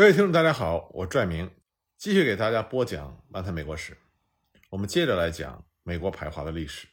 [0.00, 1.50] 各位听众，大家好，我拽明
[1.98, 3.92] 继续给大家播讲《漫谈美国史》。
[4.70, 6.88] 我们接着来讲美国排华的历史。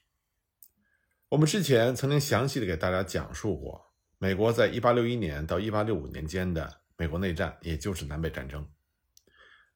[1.30, 8.68] 我们之前曾经详细的给大家讲述过美国在1861年到1865年间的美国内战，也就是南北战争。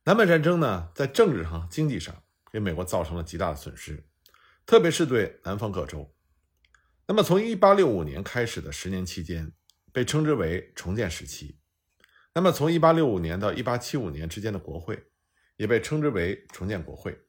[0.03, 2.13] 南北战争呢，在政治上、经济上
[2.51, 4.05] 给美国造成了极大的损失，
[4.65, 6.13] 特别是对南方各州。
[7.07, 9.53] 那么，从1865年开始的十年期间，
[9.93, 11.60] 被称之为重建时期。
[12.33, 15.07] 那么，从1865年到1875年之间的国会，
[15.57, 17.25] 也被称之为重建国会。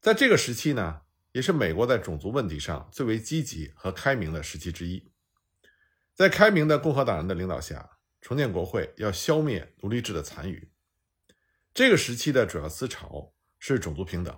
[0.00, 5.12] 在这个时期呢，也是美国在种族问题上最为积极和开明的时期之一。
[6.14, 10.72] 在开明的共和党人的领导下，重建国会要消灭奴隶制的残余。
[11.72, 14.36] 这个时期的主要思潮是种族平等，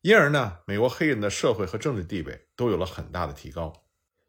[0.00, 3.84] 因而呢，美国黑人的社会和政治地位都有了很大的提高。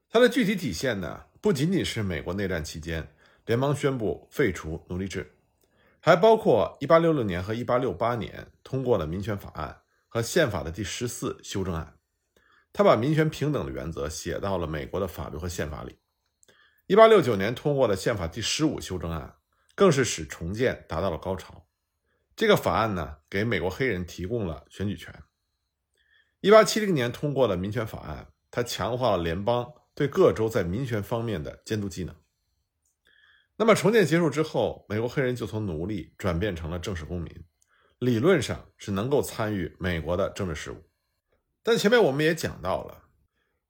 [0.09, 3.15] 它的具体体现呢，不仅仅是美国内战期间。
[3.45, 5.36] 联邦宣布废除奴隶制，
[5.99, 11.98] 还包括1866年和1868年通过的民权法案和宪法的第十四修正案。
[12.74, 15.98] 他把民权平等的原则写到了美国的法律和宪法里。
[16.88, 19.35] 1869年通过的宪法第十五修正案，
[19.76, 21.68] 更是使重建达到了高潮。
[22.35, 25.13] 这个法案呢，给美国黑人提供了选举权。
[26.41, 32.15] 1870年通过的民权法案，它强化了联邦对各州在民权方面的监督机能。
[33.57, 37.32] 那么重建结束之后，美国黑人就从奴隶转变成了正式公民，
[37.99, 40.84] 理论上是能够参与美国的政治事务。
[41.62, 43.04] 但前面我们也讲到了，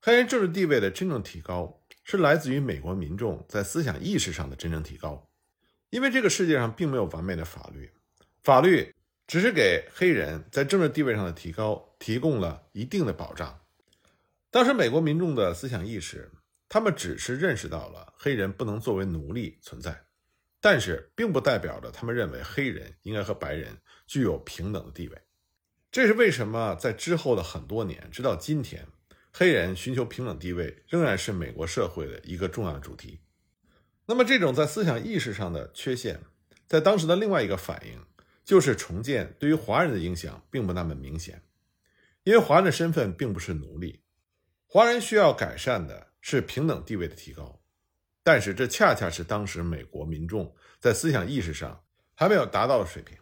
[0.02, 5.30] 黑人政治地位的真正提高是来自于美国民众在思想意识上的真正提高。
[5.90, 7.92] 因为这个世界上并没有完美的法律，
[8.44, 8.95] 法律
[9.28, 13.60] 只是给黑人在政治地位上的提高提供了一定的保障。
[14.50, 16.32] 当时美国民众的思想意识。
[16.73, 20.05] 他们只是认识到了黑人不能作为奴隶存在，
[20.61, 23.77] 但是并不代表着他们认为黑人应该和白人
[24.08, 25.22] 具有平等的地位。
[25.92, 28.87] 这是为什么在之后的很多年，直到今天，
[29.33, 33.20] 黑人寻求平等地位仍然是美国社会的一个重要主题。
[34.05, 36.21] 那么，这种在思想意识上的缺陷，
[36.67, 38.02] 在当时的另外一个反应
[38.45, 41.43] 就是重建对于华人的影响并不那么明显，
[42.23, 43.99] 因为华人的身份并不是奴隶，
[44.65, 46.11] 华人需要改善的。
[46.21, 47.61] 是平等地位的提高，
[48.23, 51.83] 但是这恰恰是当时美国民众在思想意识上
[52.15, 53.17] 还没有达到的水平。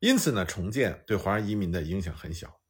[0.00, 2.60] 因此呢，重建对华人移民的影响很小。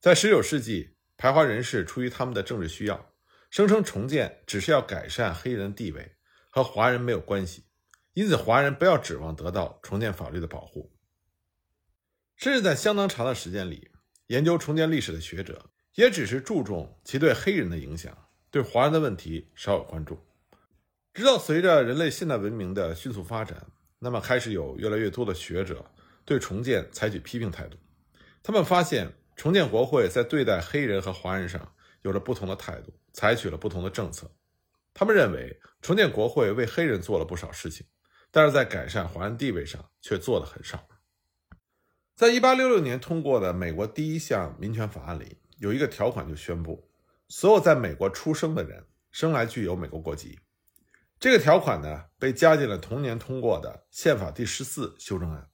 [0.00, 3.14] 在19世纪，排华人士出于他们的政治需要，
[3.50, 6.16] 声称重建只是要改善黑人的地位，
[6.48, 7.66] 和华人没有关系。
[8.14, 10.94] 因此，华人不要指望得到重建法律的保护。
[12.36, 13.90] 甚至在相当长的时间里，
[14.26, 18.29] 研究重建历史的学者也只是注重其对黑人的影响。
[18.50, 20.18] 对华人的问题少有关注，
[21.14, 23.68] 直到随着人类现代文明的迅速发展，
[24.00, 25.88] 那么开始有越来越多的学者
[26.24, 27.76] 对重建采取批评态度。
[28.42, 31.72] 他们发现重建国会在对待黑人和华人上
[32.02, 34.28] 有着不同的态度，采取了不同的政策。
[34.92, 37.86] 他们认为重建国会为黑人做了不少事情，
[38.32, 40.88] 但是在改善华人地位上却做的很少。
[42.16, 46.89] 在一八六六年通过的美国第一项民权法案里，有一个条款就宣布。
[47.32, 50.40] 所有在美国出生的人生来具有美国国籍，
[51.20, 55.48] 这个条款呢被加进了同年通过的宪法第十四修正案。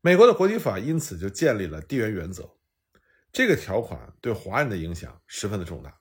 [0.00, 2.56] 美国的国籍法因此就建立了地缘原则。
[3.30, 6.00] 这个条款对华人的影响十分的重大。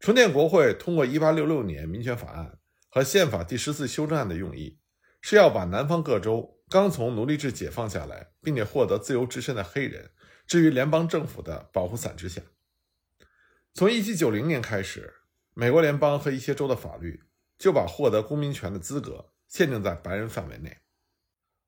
[0.00, 4.78] 重建国会通过1866年民权法案和宪法第十四修正案的用意，
[5.20, 10.12] 是要把南方各州刚从奴隶制解放下来并且获得自由之身的黑人
[10.46, 12.40] 置于联邦政府的保护伞之下。
[13.76, 15.12] 从一七九零年开始，
[15.52, 17.24] 美国联邦和一些州的法律
[17.58, 20.74] 就把获得公民权的资格限定在白人范围内。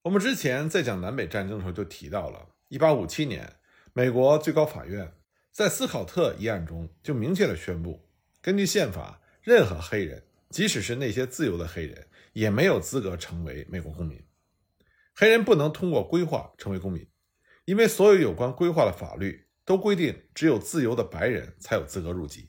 [0.00, 3.56] 我们之前在讲南北战争的时候就提到了，一八五七年，
[3.92, 5.12] 美国最高法院
[5.52, 8.08] 在斯考特一案中就明确的宣布，
[8.40, 14.18] 根据宪法，任何黑人，即使是那些自由的黑人，也没有资格成为美国公民。
[15.14, 17.06] 黑人不能通过规划成为公民，
[17.66, 19.47] 因为所有有关规划的法律。
[19.68, 22.48] 都规定，只有自由的白人才有资格入籍。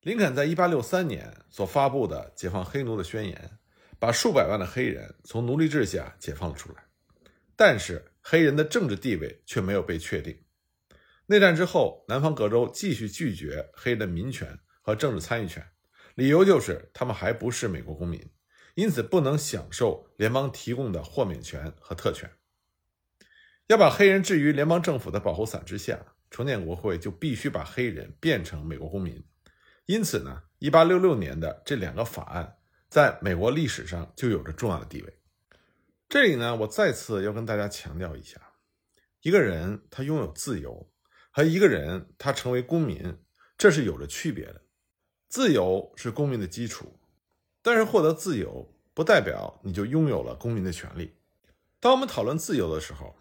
[0.00, 3.58] 林肯在1863年所发布的解放黑奴的宣言，
[3.98, 6.86] 把数百万的黑人从奴隶制下解放了出来。
[7.54, 10.42] 但是，黑人的政治地位却没有被确定。
[11.26, 15.62] 内战之后，南方各州继续拒绝黑人的民权和政治参与权，
[16.14, 18.26] 理由就是他们还不是美国公民，
[18.74, 22.30] 因此不能享受联邦提供的豁免权和特权。
[23.68, 25.98] 要把黑人置于联邦政府的保护伞之下，
[26.30, 29.24] 重建国会就必须把黑人变成美国公民。
[29.86, 32.56] 因此呢，1866年的这两个法案
[32.88, 35.18] 在美国历史上就有着重要的地位。
[36.08, 38.40] 这里呢，我再次要跟大家强调一下，
[39.22, 40.88] 一个人他拥有自由，
[41.32, 43.18] 和一个人他成为公民，
[43.58, 44.62] 这是有着区别的。
[45.28, 47.00] 自由是公民的基础，
[47.62, 51.16] 但是获得自由不代表你就拥有了公民的权利。
[51.80, 53.16] 当我们讨论自由的时候，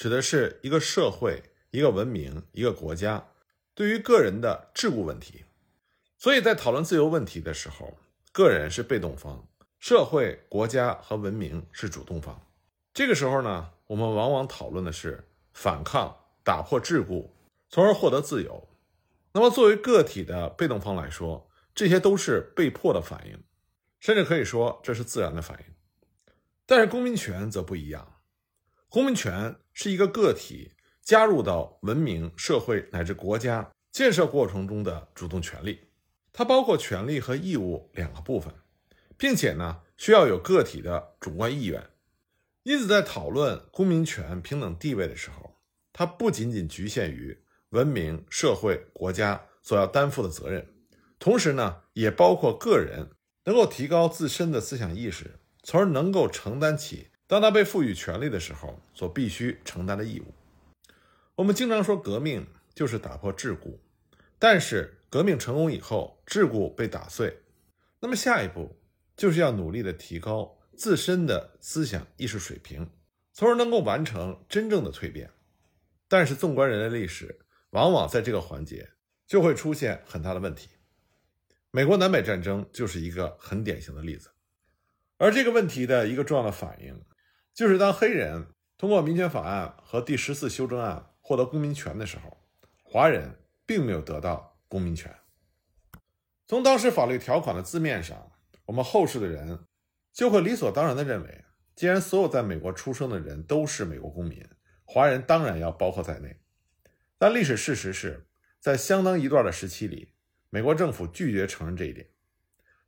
[0.00, 1.42] 指的是一个社会、
[1.72, 3.28] 一个文明、一个国家
[3.74, 5.44] 对于个人的桎梏问题。
[6.16, 7.98] 所以在讨论自由问题的时候，
[8.32, 9.46] 个人是被动方。
[9.78, 12.40] 社会、国家和文明是主动方，
[12.94, 17.28] 这个时候呢，我们往往讨论的是反抗、打破桎梏，
[17.68, 18.66] 从而获得自由。
[19.32, 23.38] 那么，作为个体的被动方来说，这些都是被迫的反应，
[24.00, 25.74] 甚至可以说这是自然的反应。
[26.64, 28.16] 但是，公民权则不一样，
[28.88, 35.80] 公民权是一个个体加入到文明、社会乃至国家建设过程中的主动权利，
[36.34, 38.52] 它包括权利和义务两个部分。
[39.16, 41.82] 并且呢，需要有个体的主观意愿。
[42.62, 45.56] 因此，在讨论公民权平等地位的时候，
[45.94, 50.68] 它不仅仅局限于文明、社会、国家所要担负的责任，
[51.18, 53.12] 同时呢，也包括个人
[53.44, 60.34] 能够提高自身的思想意识，从而能够承担起当他被赋予权利的时候所必须承担的义务。
[61.36, 62.44] 我们经常说，革命
[62.74, 63.78] 就是打破桎梏，
[64.36, 67.38] 但是革命成功以后，桎梏被打碎，
[68.00, 68.76] 那么下一步？
[69.16, 72.90] 就是要努力的提高自身的思想意识水平，
[73.32, 75.30] 从而能够完成真正的蜕变。
[76.08, 77.38] 但是，纵观人类历史，
[77.70, 78.90] 往往在这个环节
[79.28, 80.70] 就会出现很大的问题。
[81.70, 84.30] 美国南北战争就是一个很典型的例子。
[85.16, 87.00] 而这个问题的一个重要的反应，
[87.60, 88.46] 就是当黑人
[88.78, 92.38] 通过民权法案和第十四修正案获得公民权的时候，
[92.82, 93.36] 华人
[93.66, 95.14] 并没有得到公民权。
[96.46, 98.32] 从当时法律条款的字面上。
[98.64, 99.66] 我们后世的人
[100.10, 104.42] 就会理所当然地认为，既然所有在美国出生的人都是美国公民，
[104.86, 106.40] 华人当然要包括在内。
[107.18, 108.26] 但历史事实是，
[108.58, 110.14] 在相当一段的时期里，
[110.48, 112.08] 美国政府拒绝承认这一点。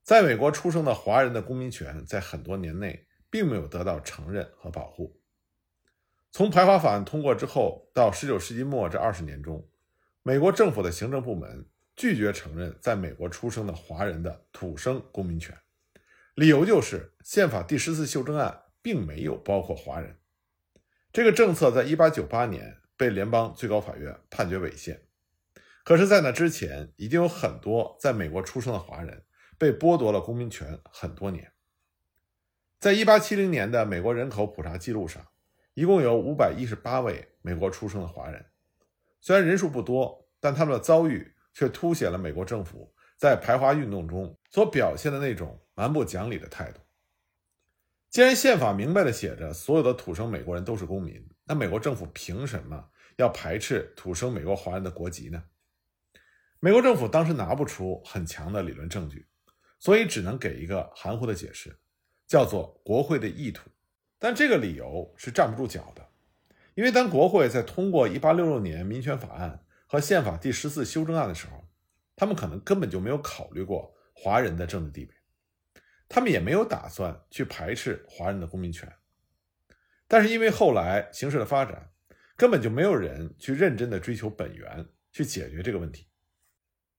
[0.02, 5.18] 在美国出生的华人的公民权，在很多年内并没有得到承认和保护。
[6.30, 9.66] 从排华法案通过之后到19世纪末这二十年中，
[10.22, 15.58] 美国政府的行政部门拒绝承认在美国出生的华人的土生公民权。
[16.34, 20.18] 理由就是宪法第十四修正案并没有包括华人，
[21.10, 25.02] 这个政策在一八九八年被联邦最高法院判决违宪。
[25.84, 29.24] 可是，在那之前，已经有很多在美国出生的华人
[29.58, 31.51] 被剥夺了公民权很多年。
[32.82, 35.24] 在一八七零年的美国人口普查记录上，
[35.74, 38.44] 一共有五百一十八位美国出生的华人，
[39.20, 45.56] 虽然人数不多，但他们的遭遇却凸显了美国政府在排华运动中所表现的那种。
[45.74, 46.80] 蛮不讲理的态度。
[48.10, 55.44] 既然宪法明白的写着所有的土生美国人都是公民，那美国政府凭什么要排斥土生美国华人的国籍呢？
[56.58, 59.28] 美国政府当时拿不出很强的理论证据，
[59.78, 61.78] 所以只能给一个含糊的解释，
[62.32, 63.68] 叫做国会的意图。
[64.18, 66.08] 但这个理由是站不住脚的，
[66.74, 71.68] 因为当国会在通过1866年民权法案和宪法第十四修正案的时候，
[72.16, 75.10] 他们可能根本就没有考虑过华人的政治地位。
[76.08, 78.90] 他们也没有打算去排斥华人的公民权，
[80.08, 81.90] 但是因为后来形势的发展，
[82.34, 86.06] 根本就没有人去认真的追求本源，去解决这个问题。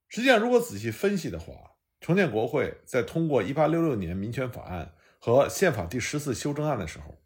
[0.10, 1.56] 实际上，如果仔细分析的话，
[2.00, 4.94] 重建国会在通过1866年民权法案
[5.26, 7.18] 和宪法第十四修正案的时候，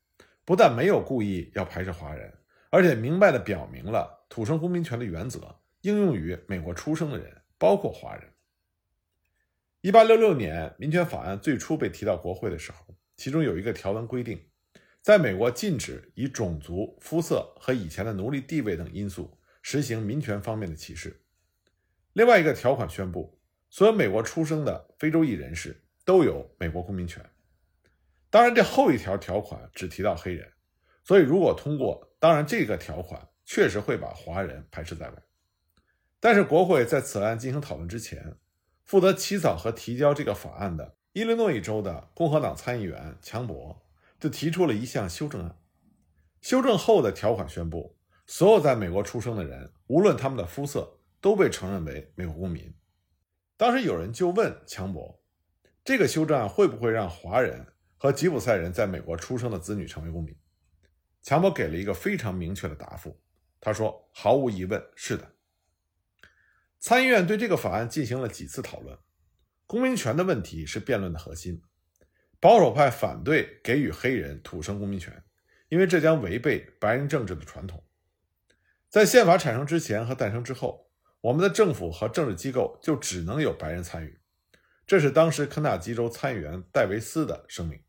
[0.45, 2.31] 不但没有故意要排斥华人，
[2.69, 8.29] 而且明白的表明了土生公民权的原则应用于美国出生的人，包括华人。
[9.81, 12.85] 一八六六年民权法案最初被提到国会的时候，
[13.15, 14.39] 其中有一个条文规定，
[15.01, 21.19] 在美国禁止以种族、肤色和以前的奴隶地位等因素实行民权方面的歧视。
[22.13, 23.39] 另外一个条款宣布，
[23.71, 27.27] 所有美国出生的非洲裔人士都有美国公民权。
[28.37, 30.47] 当然，这后一条条款只提到黑人，
[31.03, 35.15] 所以如果通过，当然这个条款确实会把华人排斥在外。
[36.19, 38.37] 但是国会在此案进行讨论之前。
[38.85, 43.75] 负责起草和提交这个法案的伊利诺伊州的共和党参议员强伯
[44.19, 45.57] 就提出了一项修正案。
[46.39, 52.71] 修正后的条款宣布，所有在美国出生的人，无论他们的肤色，都被承认为美国公民。
[53.57, 55.19] 当时有人就问强伯，
[55.83, 57.65] 这个修正案会不会让华人
[57.97, 60.35] 和吉普赛人在美国出生的子女成为公民？
[61.21, 63.19] 强伯给了一个非常明确的答复，
[63.59, 65.33] 他说：“毫无疑问，是的。”
[66.79, 68.97] 参议院对这个法案进行了几次讨论，
[69.65, 71.61] 公民权的问题是辩论的核心，
[72.39, 75.23] 保守派反对给予黑人土生公民权，
[75.69, 77.83] 因为这将违背白人政治的传统。
[78.87, 80.89] 在宪法产生之前和诞生之后，
[81.19, 84.19] 我们的政府和政治机构就只能有白人参与。
[84.85, 87.81] 这是当时肯塔基州参议员戴维斯的声明。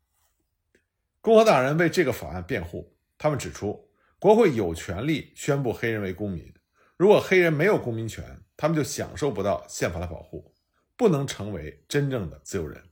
[1.21, 6.53] 共和党人为这个法案辩护，他们指出，国会有权利宣布黑人为公民。
[6.95, 10.53] 如果黑人没有公民权，他们就享受不到宪法的保护，
[10.95, 12.83] 不能成为真正的自由人。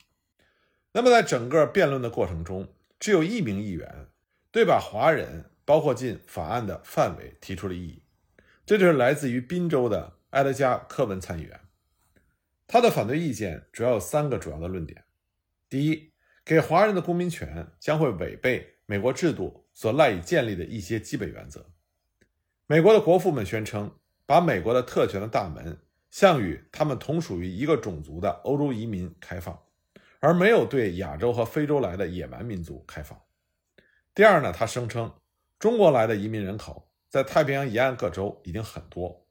[0.93, 4.07] 那么，在整个辩论的过程中，只有一名议员
[4.51, 8.03] 对把华人包括进法案的范围提出了异议，
[8.65, 11.59] 这就是来自于宾州的埃德加·科文参议员。
[12.65, 15.03] 他的反对意见主要有三个主要的论点：
[15.69, 16.11] 第一，
[16.47, 21.65] 给华人的公民权将会违背美国制度所赖以建立的一些基本原则。
[22.67, 23.91] 美国的国父们宣称，
[24.25, 25.77] 把美国的特权的大门
[26.09, 29.61] 向与他们同属于一个种族的欧洲移民开放，
[30.21, 33.21] 而没有对亚洲和非洲来的野蛮民族开放。
[34.15, 35.13] 第二呢，他声称，
[35.59, 39.27] 中国来的移民人口在太平洋沿岸各州已经很多，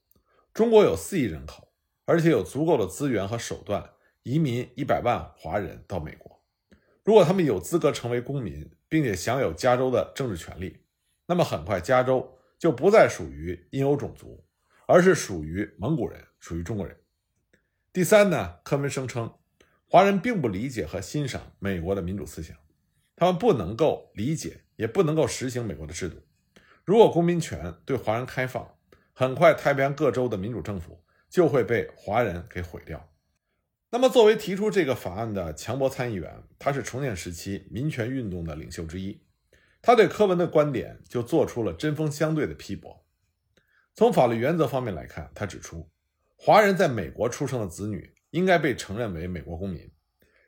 [0.52, 1.66] 中国有四亿人口，
[2.04, 3.88] 而且有足够的资源和手段
[4.22, 6.35] 移民一百万华人到美国。
[7.06, 10.84] 如果他们有资格成为公民，并且享有加州的政治权利，
[11.26, 12.34] 那么很快加州。
[12.58, 14.42] 就不再属于印欧种族，
[14.86, 16.96] 而是属于蒙古人，属于中国人。
[17.92, 19.30] 第三呢，科文声称，
[19.86, 22.56] 华人并不理解和欣赏美国的民主思想，
[23.14, 26.16] 他们不能够理解，也不能够实行美国的制度。
[26.82, 28.74] 如果公民权对华人开放，
[29.12, 33.06] 很快太平洋各州的民主政府就会被华人给毁掉。
[33.96, 39.22] 那么，作为提出这个法案的强博参议员，他是重建时期民权运动的领袖之一。
[39.80, 43.02] 他对柯文的观点就做出了针锋相对的批驳。
[43.94, 45.88] 从法律原则方面来看，他指出，
[46.36, 49.90] 华人在美国出生的子女应该被承认为美国公民。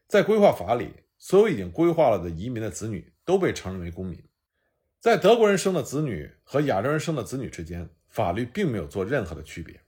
[0.06, 4.22] 在规划法里，所有已经规划了的移民的子女都被承认为公民。
[5.00, 9.80] 在德国人生的子女和亚洲人生的子女之间，法律并没有做任何的区别。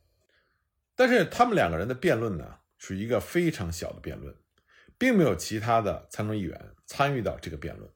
[0.97, 4.35] 但是他们两个人的辩论呢，属于一个非常小的辩论，
[4.99, 7.89] 并没有其他的参众议员参与到这个辩论。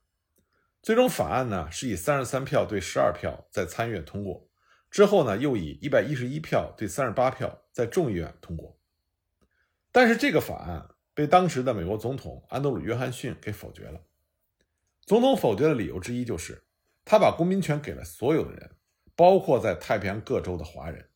[0.83, 4.47] 最终法案呢是以三十三票对十二票在参议院通过，
[4.91, 8.79] 之后呢又以一百一十一票对三十八票在众议院通过。
[9.91, 14.03] 但是这个法案被当时的美国总统安德鲁·约翰逊给否决了。
[15.07, 16.63] 总统否决的理由之一就是
[17.07, 18.71] 他把公民权给了所有的人，
[19.17, 21.09] 包括在太平洋各州的华人。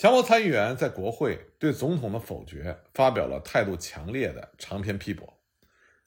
[0.00, 5.38] 强国参议员在国会对总统的否决发表了态度强烈的长篇批驳。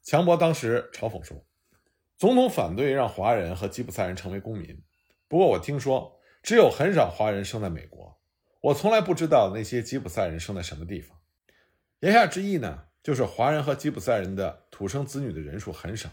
[0.02, 1.46] 强博当时嘲讽说。
[2.18, 4.82] 总统反对让华人和吉普赛人成为公民，
[5.28, 8.20] 不过我听说只有很少华人生在美国，
[8.62, 11.16] 我从来不知道那些吉普赛人生在什么地方。
[12.00, 16.10] 言下之意呢，就是华人和吉普赛人的土生子女的人数很少，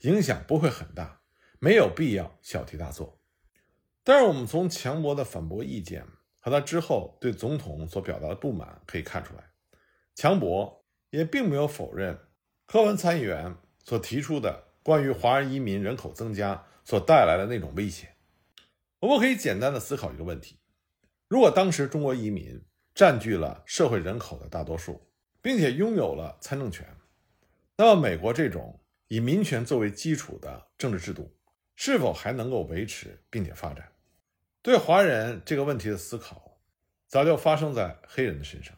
[0.00, 1.20] 影响不会很大，
[1.58, 3.20] 没有必要小题大做。
[4.02, 6.06] 但是我们从强博的反驳意见
[6.48, 9.44] 和他之后对总统所表达的不满可以看出来，
[10.14, 12.18] 强博也并没有否认
[12.66, 14.64] 科文参议员所提出的。
[14.82, 18.08] 关于华人移民人口增加所带来的那种威胁，
[19.00, 20.58] 我们可以简单的思考一个问题：
[21.28, 22.64] 如果当时中国移民
[22.94, 25.12] 占据了社会人口的大多数，
[25.42, 26.88] 并且拥有了参政权，
[27.76, 31.36] 那么美国这种以民权作为基础的政治制度
[31.76, 33.92] 是否还能够维持并且发展？
[34.62, 36.58] 对华人这个问题的思考，
[37.06, 38.76] 早就发生在黑人的身上。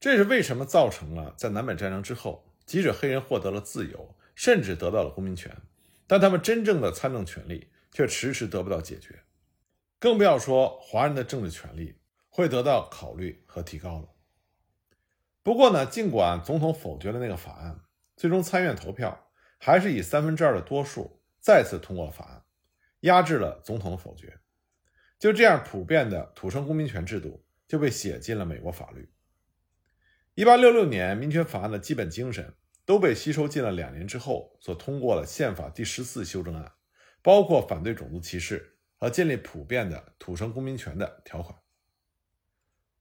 [0.00, 4.16] 这是为什么造成了在南北战争之后，即使黑人获得了自由。
[4.34, 5.54] 甚至得到了公民权，
[6.06, 9.20] 但他们真正的参政权利却迟迟得不到解决，
[10.00, 14.08] 更不要说华人的政治权利会得到考虑和提高了。
[15.42, 17.82] 不过呢，尽管总统否决了那个法案，
[18.16, 19.28] 最终参院投票
[19.58, 22.42] 还是以三分之二的多数再次通过法案，
[23.00, 24.40] 压制了总统的否决。
[25.22, 29.08] 就这样，普遍的土生公民权制度就被写进了美国法律。
[30.34, 32.52] 一八六六年民权法案的基本精神。
[32.84, 36.72] 都被吸收进了两年之后所通过的宪法第十四修正案，
[37.22, 41.56] 包括反对种族歧视和建立普遍的土生公民权的条款。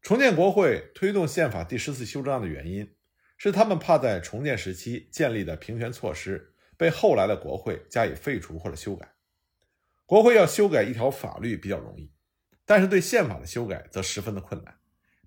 [0.04, 2.96] 重建国会推动宪法第十四修正案的原因
[3.38, 9.12] 是，他们怕在重建时期建立的平权措施被后来的国会加以废除或者修改。
[10.12, 12.12] 国会要修改一条法律比较容易，
[12.66, 14.78] 但是对宪法的修改则十分的困难，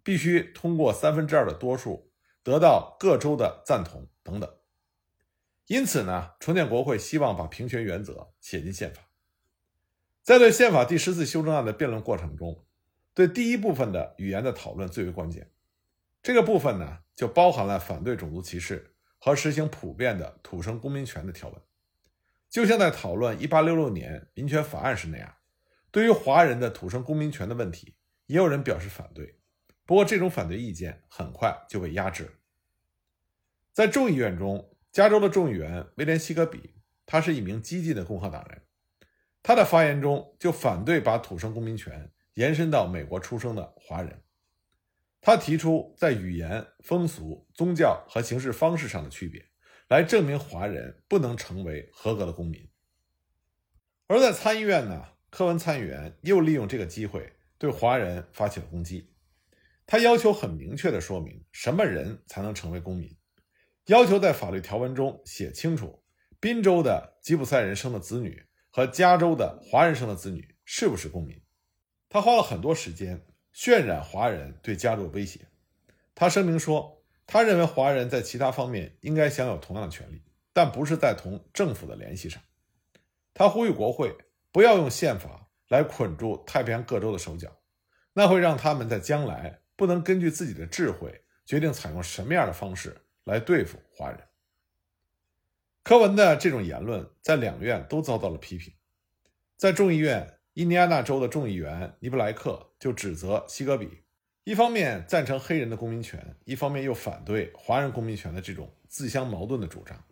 [0.02, 2.10] 必须通过三分之二的多数，
[2.42, 4.06] 得到各州的赞同。
[4.22, 4.54] 等等，
[5.68, 9.08] 因此呢，重建国会希望把平权原则写进宪法。
[10.22, 12.66] 在对宪法第十次修正案的辩论过程中，
[13.14, 15.50] 对第一部分的语言的讨论最为关键。
[16.22, 21.58] 这个部分呢，就包含了反对种族歧视和实行普遍的土生公民权的条文。
[22.54, 25.34] 就像在讨论1866年民权法案时那样，
[25.90, 27.96] 对于华人的土生公民权的问题，
[28.26, 29.40] 也有人表示反对。
[29.84, 32.38] 不过，这种反对意见很快就被压制。
[33.72, 38.62] 在众议院中，加州的众议员威廉·希格比，他是一名激进的共和党人，
[39.42, 44.22] 他的发言中就反对把土生公民权延伸到美国出生的华人。
[45.20, 49.44] 他提出在语言、风俗、宗教和行事方式上的区别。
[49.88, 52.68] 来证明华人不能成为合格的公民。
[54.06, 59.12] 而在参议院呢，科文参议员又利用这个机会对华人发起了攻击。
[59.86, 63.14] 他要求很明确的说明什么人才能成为公民，
[63.86, 66.02] 要求在法律条文中写清楚
[66.40, 71.38] 宾州的吉普赛人生的子女和加州的华人生的子女是不是公民。
[72.08, 75.46] 他花了很多时间渲染华人对加州的威胁。
[76.14, 77.03] 他声明说。
[77.26, 82.42] 他认为华人在其他方面应该享有同样的权利，但不是在同政府的联系上。
[83.32, 84.16] 他呼吁国会
[84.52, 87.50] 不要用宪法来捆住太平洋各州的手脚，
[88.12, 94.20] 那会让他们在将来不能根据自己的智慧决定采用什么样的方式来对付华人。
[95.82, 98.72] 柯文的这种言论在两院都遭到了批评。
[99.56, 104.03] 在众议院，印第安纳州的众议员尼布莱克就指责西格比。
[104.44, 110.04] 一方面赞成黑人的公民权，一方面又反对华人公民权的这种自相矛盾的主张。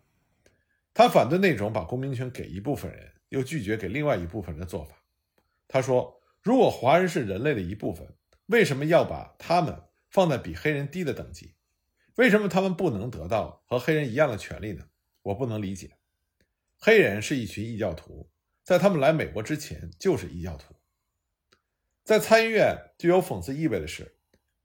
[0.91, 5.03] 他反对那种把公民权给一部分人，又拒绝给另外一部分人的做法。
[5.67, 8.15] 他说：“如果华人是人类的一部分，
[8.47, 11.53] 为什么要把他们放在比黑人低的等级？
[12.15, 14.85] 为什么他们不能得到和黑人一样的权利呢？
[15.21, 15.91] 我不能理解。
[16.79, 18.31] 黑人是一群异教徒，
[18.63, 20.73] 在他们来美国之前就是异教徒。”
[22.03, 24.12] 在参议院具有讽刺意味的是。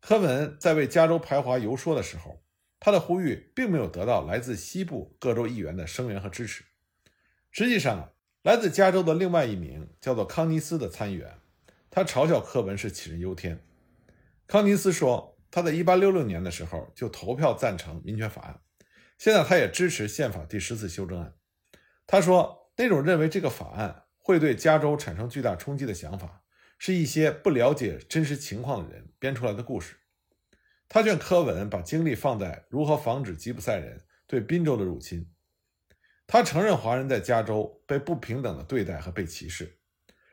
[0.00, 2.43] 柯文在为加州排华游说的时候，
[2.81, 6.64] 他的呼吁并没有得到来自西部各州议员的声援和支持。
[7.50, 8.12] 实际上，
[8.43, 11.40] 来自加州的另外一名叫做康尼斯的参议员，
[11.90, 13.62] 他嘲笑柯文是杞人忧天。
[14.46, 18.61] 康尼斯说，他在1866年的时候就投票赞成民权法案，
[19.18, 21.35] 现在他也支持宪法第十次修正案。
[22.07, 26.44] 他说，那种认为这个法案会对加州产生巨大冲击的想法。
[26.81, 29.96] 是一些不了解真实情况的人编出来的故事。
[30.88, 35.31] 他劝柯文把精力放在如何防止吉普赛人对宾州的入侵。
[36.27, 39.79] 他承认华人在加州被不平等的对待和被歧视，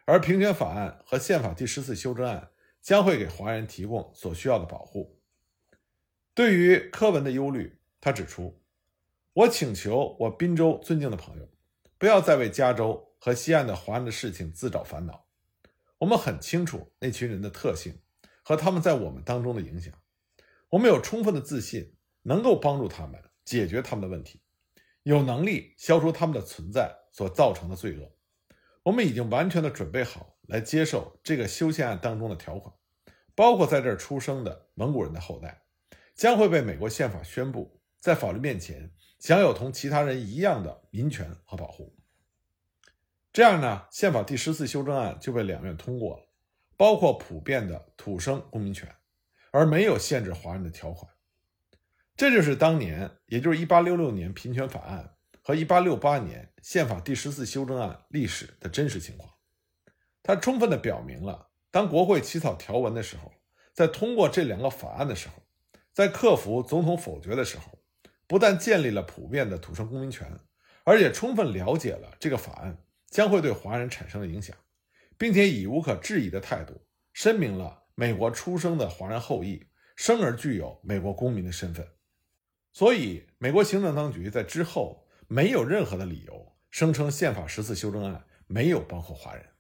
[0.06, 2.50] 而平权法案和宪法第十次修正案
[2.82, 5.20] 将会给华人提供所需要的保护。
[6.34, 8.62] 对于柯文的忧虑，他指出
[9.34, 11.50] ：“我请求我宾州尊敬的朋友，
[11.98, 15.26] 不要再为加州和西岸的华人的事情自找烦恼。”
[15.98, 18.02] 我们很清楚那群人的特性
[18.44, 19.94] 和他们在我们当中的影响，
[20.76, 24.42] 我们有充分的自信能够帮助他们解决他们的问题，
[25.04, 28.12] 有能力消除他们的存在所造成的罪恶。
[28.84, 32.76] 我们已经完全的准备好来接受这个修宪案当中的条款，
[33.34, 35.64] 包括在这儿出生的蒙古人的后代
[36.14, 41.96] 将会被美国宪法宣布在法律面前享有同其他人一样的民权和保护。
[43.32, 46.28] 这样呢，宪法第十次修正案就被两院通过了，
[46.76, 48.94] 包括普遍的土生公民权，
[49.56, 51.10] 而没有限制华人的条款。
[52.18, 59.32] 这就是当年，也就是一八六六年平权法案和一八六八年宪法第十四修正案历史的真实情况。
[60.22, 63.32] 它充分的表明了，当国会起草条文的时候，
[63.74, 65.36] 在通过这两个法案的时候，
[65.94, 67.80] 在克服总统否决的时候，
[68.28, 70.30] 不但建立了普遍的土生公民权，
[70.84, 72.78] 而且充分了解了这个法案。
[73.08, 74.54] 将会对华人产生的影响，
[75.18, 81.88] 并且以无可置疑的态度声明了美国出生的华人后裔生而具有美国公民的身份。
[82.74, 89.55] 所以，美国行政当局在之后没有任何的理由声称宪法十四修正案没有包括华人。